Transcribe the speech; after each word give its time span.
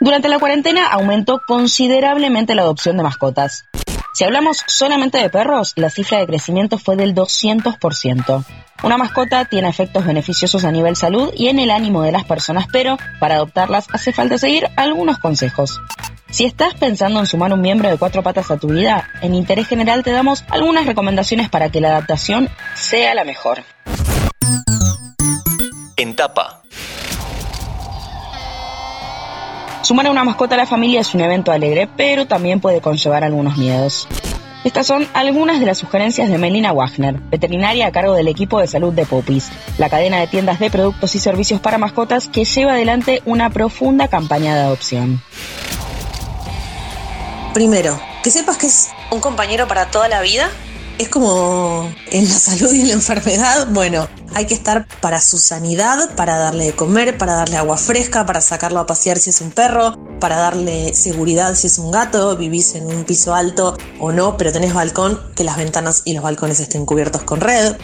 Durante 0.00 0.28
la 0.28 0.38
cuarentena 0.38 0.86
aumentó 0.86 1.42
considerablemente 1.44 2.54
la 2.54 2.62
adopción 2.62 2.96
de 2.96 3.02
mascotas. 3.02 3.64
Si 4.14 4.22
hablamos 4.24 4.62
solamente 4.66 5.18
de 5.18 5.28
perros, 5.28 5.72
la 5.76 5.90
cifra 5.90 6.18
de 6.18 6.26
crecimiento 6.26 6.78
fue 6.78 6.94
del 6.96 7.14
200%. 7.14 8.44
Una 8.84 8.96
mascota 8.96 9.44
tiene 9.46 9.68
efectos 9.68 10.06
beneficiosos 10.06 10.64
a 10.64 10.70
nivel 10.70 10.94
salud 10.94 11.32
y 11.36 11.48
en 11.48 11.58
el 11.58 11.70
ánimo 11.70 12.02
de 12.02 12.12
las 12.12 12.24
personas, 12.24 12.66
pero 12.72 12.96
para 13.18 13.34
adoptarlas 13.34 13.86
hace 13.92 14.12
falta 14.12 14.38
seguir 14.38 14.68
algunos 14.76 15.18
consejos. 15.18 15.80
Si 16.30 16.44
estás 16.44 16.74
pensando 16.74 17.18
en 17.18 17.26
sumar 17.26 17.52
un 17.52 17.60
miembro 17.60 17.88
de 17.88 17.96
cuatro 17.96 18.22
patas 18.22 18.52
a 18.52 18.56
tu 18.56 18.68
vida, 18.68 19.08
en 19.20 19.34
Interés 19.34 19.66
General 19.66 20.04
te 20.04 20.12
damos 20.12 20.44
algunas 20.48 20.86
recomendaciones 20.86 21.48
para 21.48 21.70
que 21.70 21.80
la 21.80 21.88
adaptación 21.88 22.48
sea 22.74 23.14
la 23.14 23.24
mejor. 23.24 23.64
En 25.96 26.14
tapa. 26.14 26.62
Sumar 29.88 30.06
a 30.06 30.10
una 30.10 30.22
mascota 30.22 30.54
a 30.54 30.58
la 30.58 30.66
familia 30.66 31.00
es 31.00 31.14
un 31.14 31.22
evento 31.22 31.50
alegre, 31.50 31.88
pero 31.96 32.26
también 32.26 32.60
puede 32.60 32.82
conllevar 32.82 33.24
algunos 33.24 33.56
miedos. 33.56 34.06
Estas 34.62 34.86
son 34.86 35.08
algunas 35.14 35.60
de 35.60 35.64
las 35.64 35.78
sugerencias 35.78 36.28
de 36.28 36.36
Melina 36.36 36.74
Wagner, 36.74 37.18
veterinaria 37.30 37.86
a 37.86 37.90
cargo 37.90 38.12
del 38.12 38.28
equipo 38.28 38.60
de 38.60 38.66
salud 38.66 38.92
de 38.92 39.06
Popis, 39.06 39.48
la 39.78 39.88
cadena 39.88 40.20
de 40.20 40.26
tiendas 40.26 40.58
de 40.58 40.68
productos 40.68 41.14
y 41.14 41.18
servicios 41.18 41.62
para 41.62 41.78
mascotas 41.78 42.28
que 42.28 42.44
lleva 42.44 42.72
adelante 42.72 43.22
una 43.24 43.48
profunda 43.48 44.08
campaña 44.08 44.54
de 44.56 44.60
adopción. 44.60 45.22
Primero, 47.54 47.98
que 48.22 48.30
sepas 48.30 48.58
que 48.58 48.66
es 48.66 48.90
un 49.10 49.20
compañero 49.20 49.68
para 49.68 49.90
toda 49.90 50.06
la 50.08 50.20
vida 50.20 50.50
es 50.98 51.08
como 51.08 51.90
en 52.10 52.24
la 52.24 52.34
salud 52.34 52.74
y 52.74 52.82
en 52.82 52.88
la 52.88 52.94
enfermedad, 52.94 53.68
bueno, 53.70 54.06
hay 54.34 54.46
que 54.46 54.54
estar 54.54 54.86
para 55.00 55.20
su 55.20 55.38
sanidad, 55.38 56.14
para 56.16 56.38
darle 56.38 56.66
de 56.66 56.72
comer, 56.72 57.18
para 57.18 57.34
darle 57.34 57.56
agua 57.56 57.76
fresca, 57.76 58.26
para 58.26 58.40
sacarlo 58.40 58.80
a 58.80 58.86
pasear 58.86 59.18
si 59.18 59.30
es 59.30 59.40
un 59.40 59.50
perro, 59.50 59.96
para 60.20 60.36
darle 60.36 60.94
seguridad 60.94 61.54
si 61.54 61.66
es 61.66 61.78
un 61.78 61.90
gato, 61.90 62.36
vivís 62.36 62.74
en 62.74 62.86
un 62.86 63.04
piso 63.04 63.34
alto 63.34 63.76
o 63.98 64.12
no, 64.12 64.36
pero 64.36 64.52
tenés 64.52 64.74
balcón, 64.74 65.20
que 65.34 65.44
las 65.44 65.56
ventanas 65.56 66.02
y 66.04 66.14
los 66.14 66.22
balcones 66.22 66.60
estén 66.60 66.86
cubiertos 66.86 67.22
con 67.22 67.40
red. 67.40 67.76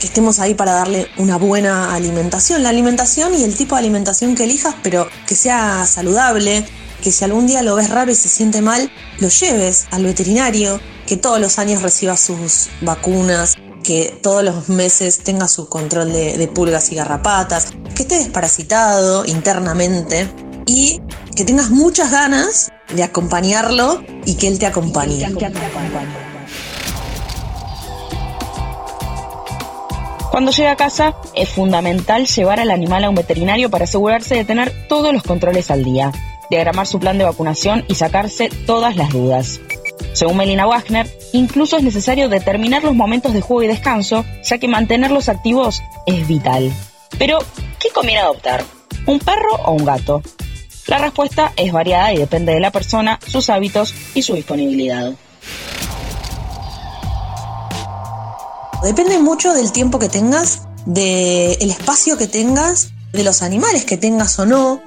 Que 0.00 0.06
estemos 0.06 0.40
ahí 0.40 0.54
para 0.54 0.72
darle 0.72 1.06
una 1.18 1.36
buena 1.36 1.94
alimentación, 1.94 2.62
la 2.62 2.70
alimentación 2.70 3.34
y 3.34 3.44
el 3.44 3.54
tipo 3.54 3.76
de 3.76 3.80
alimentación 3.80 4.34
que 4.34 4.44
elijas, 4.44 4.74
pero 4.82 5.06
que 5.26 5.36
sea 5.36 5.86
saludable, 5.86 6.66
que 7.02 7.12
si 7.12 7.24
algún 7.24 7.46
día 7.46 7.62
lo 7.62 7.76
ves 7.76 7.90
raro 7.90 8.10
y 8.10 8.14
se 8.14 8.28
siente 8.28 8.62
mal, 8.62 8.90
lo 9.20 9.28
lleves 9.28 9.86
al 9.90 10.04
veterinario, 10.04 10.80
que 11.06 11.16
todos 11.16 11.40
los 11.40 11.58
años 11.58 11.82
reciba 11.82 12.16
sus 12.16 12.68
vacunas, 12.80 13.56
que 13.82 14.18
todos 14.22 14.42
los 14.44 14.68
meses 14.68 15.18
tenga 15.18 15.48
su 15.48 15.68
control 15.68 16.12
de, 16.12 16.48
pulgas 16.54 16.92
y 16.92 16.96
garrapatas, 16.96 17.72
que 17.94 18.02
esté 18.02 18.18
desparasitado 18.18 19.24
internamente 19.24 20.28
y 20.66 21.00
que 21.36 21.44
tengas 21.44 21.70
muchas 21.70 22.10
ganas 22.10 22.70
de 22.94 23.02
acompañarlo 23.02 24.02
y 24.24 24.34
que 24.34 24.48
él 24.48 24.58
te 24.58 24.66
acompañe. 24.66 25.28
Cuando 30.30 30.50
llega 30.50 30.72
a 30.72 30.76
casa, 30.76 31.14
es 31.34 31.50
fundamental 31.50 32.26
llevar 32.26 32.58
al 32.58 32.70
animal 32.70 33.04
a 33.04 33.10
un 33.10 33.14
veterinario 33.14 33.68
para 33.68 33.84
asegurarse 33.84 34.34
de 34.34 34.44
tener 34.44 34.72
todos 34.88 35.12
los 35.12 35.22
controles 35.22 35.70
al 35.70 35.84
día, 35.84 36.10
diagramar 36.48 36.86
su 36.86 36.98
plan 36.98 37.18
de 37.18 37.24
vacunación 37.24 37.84
y 37.86 37.96
sacarse 37.96 38.48
todas 38.66 38.96
las 38.96 39.10
dudas. 39.10 39.60
Según 40.12 40.36
Melina 40.36 40.66
Wagner, 40.66 41.08
incluso 41.32 41.76
es 41.76 41.82
necesario 41.82 42.28
determinar 42.28 42.84
los 42.84 42.94
momentos 42.94 43.32
de 43.32 43.40
juego 43.40 43.62
y 43.62 43.68
descanso, 43.68 44.24
ya 44.44 44.58
que 44.58 44.68
mantenerlos 44.68 45.28
activos 45.28 45.82
es 46.06 46.26
vital. 46.26 46.72
Pero, 47.18 47.38
¿qué 47.78 47.88
conviene 47.90 48.20
adoptar? 48.20 48.64
¿Un 49.06 49.18
perro 49.18 49.54
o 49.64 49.72
un 49.72 49.84
gato? 49.84 50.22
La 50.86 50.98
respuesta 50.98 51.52
es 51.56 51.72
variada 51.72 52.12
y 52.12 52.18
depende 52.18 52.52
de 52.52 52.60
la 52.60 52.70
persona, 52.70 53.18
sus 53.26 53.50
hábitos 53.50 53.94
y 54.14 54.22
su 54.22 54.34
disponibilidad. 54.34 55.12
Depende 58.82 59.18
mucho 59.20 59.54
del 59.54 59.70
tiempo 59.70 60.00
que 60.00 60.08
tengas, 60.08 60.62
del 60.86 61.70
espacio 61.70 62.18
que 62.18 62.26
tengas, 62.26 62.90
de 63.12 63.22
los 63.22 63.42
animales 63.42 63.84
que 63.84 63.96
tengas 63.96 64.38
o 64.40 64.46
no, 64.46 64.82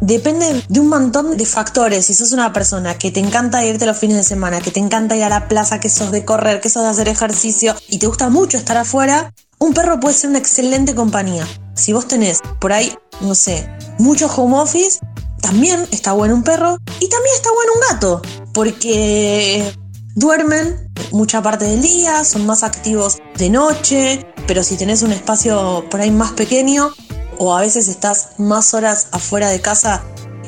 depende 0.00 0.64
de 0.68 0.80
un 0.80 0.88
montón 0.88 1.36
de 1.36 1.46
factores. 1.46 2.06
Si 2.06 2.14
sos 2.14 2.32
una 2.32 2.52
persona 2.52 2.96
que 2.98 3.10
te 3.10 3.20
encanta 3.20 3.64
irte 3.64 3.86
los 3.86 3.98
fines 3.98 4.16
de 4.16 4.24
semana, 4.24 4.60
que 4.60 4.70
te 4.70 4.80
encanta 4.80 5.16
ir 5.16 5.24
a 5.24 5.28
la 5.28 5.48
plaza, 5.48 5.80
que 5.80 5.88
sos 5.88 6.10
de 6.10 6.24
correr, 6.24 6.60
que 6.60 6.70
sos 6.70 6.82
de 6.82 6.88
hacer 6.88 7.08
ejercicio 7.08 7.74
y 7.88 7.98
te 7.98 8.06
gusta 8.06 8.28
mucho 8.28 8.56
estar 8.56 8.76
afuera, 8.76 9.32
un 9.58 9.72
perro 9.72 10.00
puede 10.00 10.14
ser 10.14 10.30
una 10.30 10.38
excelente 10.38 10.94
compañía. 10.94 11.46
Si 11.74 11.92
vos 11.92 12.06
tenés 12.06 12.40
por 12.60 12.72
ahí, 12.72 12.92
no 13.20 13.34
sé, 13.34 13.68
mucho 13.98 14.26
home 14.26 14.58
office, 14.58 15.00
también 15.40 15.86
está 15.90 16.12
bueno 16.12 16.34
un 16.34 16.42
perro 16.42 16.78
y 17.00 17.08
también 17.08 17.34
está 17.34 17.50
bueno 17.52 17.72
un 17.74 17.80
gato, 17.90 18.22
porque 18.52 19.72
duermen 20.14 20.90
mucha 21.12 21.42
parte 21.42 21.64
del 21.64 21.82
día, 21.82 22.24
son 22.24 22.46
más 22.46 22.62
activos 22.62 23.18
de 23.36 23.50
noche, 23.50 24.26
pero 24.46 24.62
si 24.62 24.76
tenés 24.76 25.02
un 25.02 25.12
espacio 25.12 25.84
por 25.90 26.00
ahí 26.00 26.10
más 26.10 26.32
pequeño, 26.32 26.90
o 27.38 27.56
a 27.56 27.60
veces 27.60 27.88
estás 27.88 28.30
más 28.38 28.74
horas 28.74 29.08
afuera 29.12 29.48
de 29.48 29.60
casa 29.60 30.02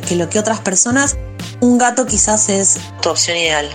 que 0.06 0.16
lo 0.16 0.28
que 0.28 0.38
otras 0.38 0.60
personas, 0.60 1.16
un 1.60 1.78
gato 1.78 2.06
quizás 2.06 2.48
es 2.48 2.78
tu 3.02 3.10
opción 3.10 3.36
ideal. 3.36 3.69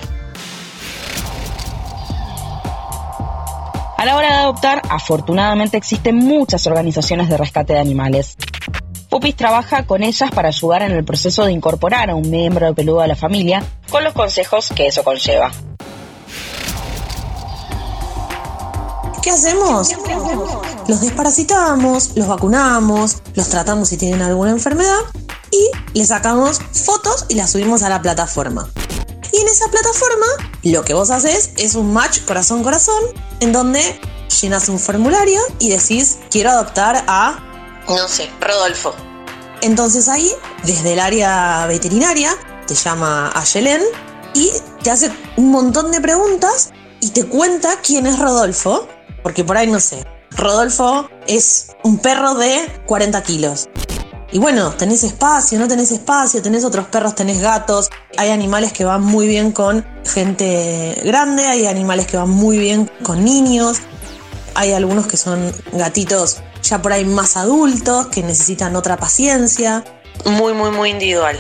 A 3.97 4.05
la 4.05 4.16
hora 4.16 4.29
de 4.29 4.33
adoptar, 4.33 4.81
afortunadamente 4.89 5.77
existen 5.77 6.16
muchas 6.16 6.66
organizaciones 6.66 7.29
de 7.29 7.38
rescate 7.38 7.73
de 7.73 7.79
animales. 7.79 8.35
Pupis 9.09 9.35
trabaja 9.35 9.85
con 9.85 10.03
ellas 10.03 10.31
para 10.31 10.47
ayudar 10.47 10.81
en 10.83 10.94
el 10.94 11.03
proceso 11.03 11.45
de 11.45 11.51
incorporar 11.51 12.09
a 12.09 12.16
un 12.16 12.29
miembro 12.31 12.66
de 12.66 12.73
peludo 12.73 13.01
a 13.01 13.07
la 13.07 13.16
familia, 13.16 13.61
con 13.91 14.03
los 14.03 14.13
consejos 14.13 14.69
que 14.73 14.88
eso 14.88 15.03
conlleva. 15.03 15.51
¿Qué 19.21 19.29
hacemos? 19.29 19.89
Los 20.87 21.01
desparasitamos, 21.01 22.11
los 22.15 22.27
vacunamos, 22.27 23.17
los 23.35 23.49
tratamos 23.49 23.89
si 23.89 23.97
tienen 23.97 24.23
alguna 24.23 24.49
enfermedad 24.49 24.99
y 25.51 25.69
les 25.93 26.07
sacamos 26.07 26.59
fotos 26.73 27.25
y 27.29 27.35
las 27.35 27.51
subimos 27.51 27.83
a 27.83 27.89
la 27.89 28.01
plataforma. 28.01 28.67
Y 29.31 29.37
en 29.37 29.47
esa 29.47 29.67
plataforma 29.67 30.25
lo 30.63 30.83
que 30.83 30.95
vos 30.95 31.11
haces 31.11 31.51
es 31.57 31.75
un 31.75 31.93
match 31.93 32.21
corazón 32.25 32.63
corazón 32.63 33.01
en 33.41 33.51
donde 33.51 33.99
llenas 34.41 34.69
un 34.69 34.79
formulario 34.79 35.39
y 35.59 35.69
decís 35.69 36.17
quiero 36.31 36.49
adoptar 36.49 37.03
a, 37.07 37.39
no 37.88 38.07
sé, 38.07 38.27
Rodolfo. 38.41 38.95
Entonces 39.61 40.09
ahí, 40.09 40.31
desde 40.63 40.93
el 40.93 40.99
área 40.99 41.67
veterinaria, 41.67 42.31
te 42.65 42.73
llama 42.73 43.29
a 43.29 43.43
Yelén 43.43 43.83
y 44.33 44.49
te 44.81 44.89
hace 44.89 45.11
un 45.38 45.51
montón 45.51 45.91
de 45.91 46.01
preguntas 46.01 46.71
y 46.99 47.09
te 47.11 47.27
cuenta 47.27 47.79
quién 47.81 48.07
es 48.07 48.17
Rodolfo 48.17 48.88
porque 49.23 49.43
por 49.43 49.57
ahí 49.57 49.67
no 49.67 49.79
sé. 49.79 50.05
Rodolfo 50.31 51.09
es 51.27 51.75
un 51.83 51.99
perro 51.99 52.35
de 52.35 52.81
40 52.85 53.21
kilos. 53.23 53.69
Y 54.33 54.39
bueno, 54.39 54.71
tenés 54.71 55.03
espacio, 55.03 55.59
no 55.59 55.67
tenés 55.67 55.91
espacio, 55.91 56.41
tenés 56.41 56.63
otros 56.63 56.87
perros, 56.87 57.15
tenés 57.15 57.41
gatos. 57.41 57.89
Hay 58.17 58.29
animales 58.29 58.71
que 58.71 58.85
van 58.85 59.03
muy 59.03 59.27
bien 59.27 59.51
con 59.51 59.85
gente 60.05 61.01
grande, 61.03 61.45
hay 61.47 61.65
animales 61.65 62.07
que 62.07 62.15
van 62.15 62.29
muy 62.29 62.57
bien 62.57 62.89
con 63.03 63.25
niños. 63.25 63.79
Hay 64.55 64.71
algunos 64.71 65.07
que 65.07 65.17
son 65.17 65.53
gatitos 65.73 66.41
ya 66.61 66.81
por 66.81 66.93
ahí 66.93 67.03
más 67.03 67.35
adultos, 67.35 68.07
que 68.07 68.23
necesitan 68.23 68.75
otra 68.75 68.95
paciencia. 68.95 69.83
Muy, 70.25 70.53
muy, 70.53 70.71
muy 70.71 70.91
individual. 70.91 71.38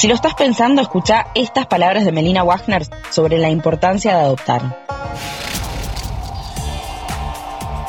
Si 0.00 0.08
lo 0.08 0.14
estás 0.14 0.32
pensando, 0.32 0.80
escucha 0.80 1.26
estas 1.34 1.66
palabras 1.66 2.06
de 2.06 2.10
Melina 2.10 2.42
Wagner 2.42 2.88
sobre 3.10 3.36
la 3.36 3.50
importancia 3.50 4.16
de 4.16 4.22
adoptar. 4.22 4.82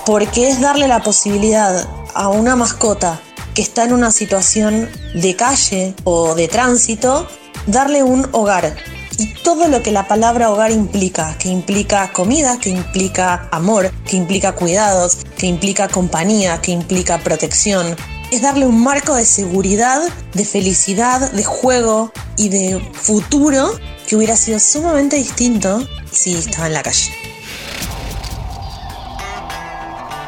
Porque 0.06 0.50
es 0.50 0.60
darle 0.60 0.90
la 0.90 1.00
posibilidad 1.00 1.88
a 2.14 2.28
una 2.28 2.58
mascota 2.58 3.22
que 3.56 3.62
está 3.62 3.86
en 3.86 3.94
una 3.94 4.12
situación 4.12 4.90
de 5.14 5.38
calle 5.38 5.96
o 6.04 6.36
de 6.36 6.50
tránsito, 6.50 7.30
darle 7.66 8.04
un 8.04 8.28
hogar. 8.34 8.76
Y 9.18 9.34
todo 9.36 9.70
lo 9.70 9.82
que 9.82 9.92
la 9.92 10.10
palabra 10.10 10.52
hogar 10.52 10.72
implica, 10.72 11.38
que 11.38 11.48
implica 11.48 12.12
comida, 12.12 12.60
que 12.60 12.72
implica 12.72 13.48
amor, 13.54 13.90
que 14.06 14.18
implica 14.18 14.52
cuidados, 14.52 15.20
que 15.38 15.48
implica 15.48 15.88
compañía, 15.88 16.60
que 16.60 16.74
implica 16.74 17.20
protección, 17.20 17.96
es 18.32 18.42
darle 18.42 18.66
un 18.66 18.82
marco 18.82 19.14
de 19.14 19.26
seguridad, 19.26 20.02
de 20.34 20.46
felicidad, 20.46 21.32
de 21.32 21.44
juego 21.44 22.12
y 22.38 22.50
de 22.50 22.80
futuro 22.94 23.70
que 24.08 24.16
hubiera 24.16 24.36
sido 24.36 24.60
sumamente 24.60 25.18
distinto 25.18 25.86
si 26.10 26.36
estaba 26.36 26.68
en 26.68 26.74
la 26.74 26.82
calle. 26.82 27.14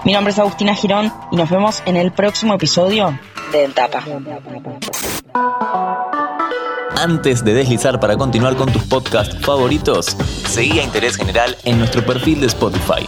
Mi 0.03 0.11
nombre 0.11 0.33
es 0.33 0.39
Agustina 0.39 0.75
Girón 0.75 1.13
y 1.31 1.37
nos 1.37 1.49
vemos 1.49 1.81
en 1.85 1.95
el 1.95 2.11
próximo 2.11 2.53
episodio 2.55 3.17
de 3.53 3.63
El 3.63 3.73
Tapa. 3.73 4.03
Antes 6.97 7.43
de 7.43 7.53
deslizar 7.53 8.01
para 8.01 8.17
continuar 8.17 8.57
con 8.57 8.71
tus 8.71 8.83
podcasts 8.83 9.37
favoritos, 9.45 10.17
seguí 10.49 10.79
a 10.79 10.83
Interés 10.83 11.15
General 11.15 11.57
en 11.63 11.79
nuestro 11.79 12.05
perfil 12.05 12.41
de 12.41 12.47
Spotify. 12.47 13.07